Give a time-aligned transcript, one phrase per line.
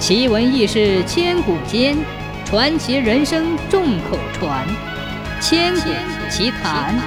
[0.00, 1.94] 奇闻异事千古间，
[2.46, 4.66] 传奇人生众口传。
[5.42, 5.90] 千古
[6.30, 6.98] 奇谈。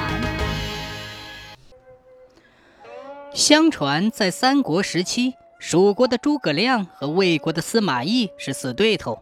[3.33, 9.17] 相传在三国时期，蜀国的诸葛亮和魏国的司马懿是死对头。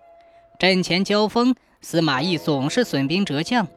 [0.59, 3.69] 阵前交锋，司马懿总是损兵折将，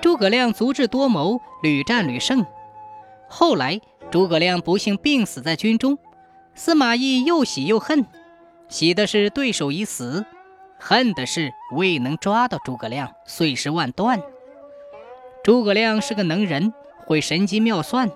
[0.00, 2.46] 诸葛亮足智多谋，屡战屡胜。
[3.28, 3.80] 后来，
[4.12, 5.98] 诸葛亮不幸病死在军中，
[6.54, 8.06] 司马懿又喜又恨。
[8.74, 10.26] 喜的是对手已死，
[10.80, 14.20] 恨的是未能抓到诸葛亮，碎尸万段。
[15.44, 16.74] 诸葛亮是个能人，
[17.06, 18.10] 会神机妙算，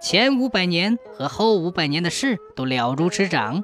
[0.00, 3.62] 前五百年和后五百年的事都了如指掌。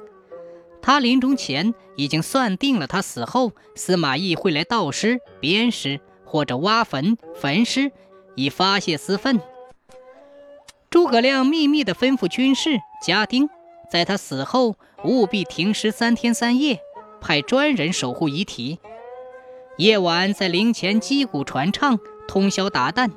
[0.83, 7.91] 他临终前已经算定了，他死后司马懿会来盗尸、鞭尸或者挖坟、焚尸，
[8.35, 9.41] 以发泄私愤。
[10.91, 13.49] 诸葛亮秘密地吩咐军士家丁。
[13.89, 16.79] 在他死后，务必停尸三天三夜，
[17.21, 18.79] 派专人守护遗体。
[19.77, 23.11] 夜晚在灵前击鼓传唱，通宵达旦。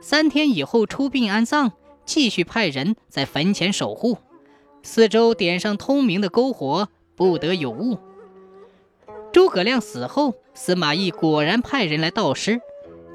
[0.00, 1.72] 三天以后出殡安葬，
[2.04, 4.18] 继续派人在坟前守护，
[4.82, 7.98] 四周点上通明的篝火，不得有误。
[9.32, 12.60] 诸葛亮死后，司马懿果然派人来盗尸，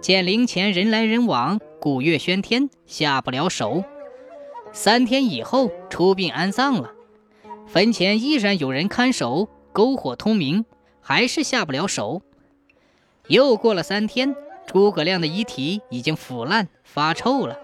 [0.01, 3.83] 见灵前人来人往，鼓乐喧天，下不了手。
[4.73, 6.91] 三天以后出殡安葬了，
[7.67, 10.65] 坟前依然有人看守，篝火通明，
[11.01, 12.21] 还是下不了手。
[13.27, 17.59] 又过了三天，诸葛亮的遗体已经腐烂发臭了，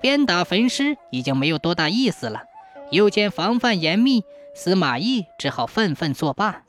[0.00, 2.42] 鞭打焚尸已经没有多大意思了。
[2.90, 4.22] 又见防范严密，
[4.54, 6.62] 司马懿只好愤愤作罢。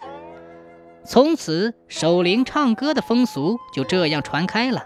[1.05, 4.85] 从此守灵唱歌的风俗就这样传开了，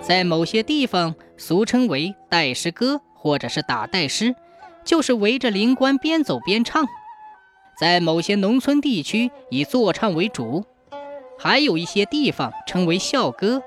[0.00, 3.02] 在某些地方俗称为代诗歌。
[3.18, 4.34] 或者是打带诗，
[4.84, 6.86] 就是围着灵官边走边唱。
[7.78, 10.64] 在某些农村地区以坐唱为主，
[11.38, 13.62] 还有一些地方称为校歌，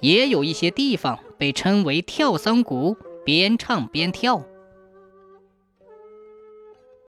[0.00, 4.42] 也有一些地方被称为跳桑鼓，边唱边跳。